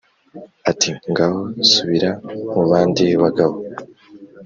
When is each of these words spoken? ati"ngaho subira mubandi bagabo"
ati"ngaho 0.71 1.41
subira 1.71 2.09
mubandi 2.53 3.05
bagabo" 3.21 3.57